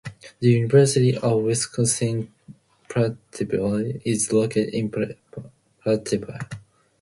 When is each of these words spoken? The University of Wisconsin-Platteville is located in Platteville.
The 0.39 0.49
University 0.49 1.15
of 1.15 1.43
Wisconsin-Platteville 1.43 4.01
is 4.03 4.33
located 4.33 4.73
in 4.73 4.89
Platteville. 4.89 6.49